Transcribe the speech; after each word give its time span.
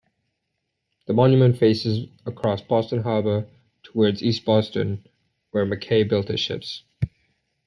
The 1.05 1.13
monument 1.13 1.59
faces 1.59 2.07
across 2.25 2.59
Boston 2.59 3.03
Harbor 3.03 3.47
towards 3.83 4.23
East 4.23 4.43
Boston, 4.45 5.05
where 5.51 5.63
McKay 5.63 6.09
built 6.09 6.27
his 6.29 6.39
ships. 6.39 6.83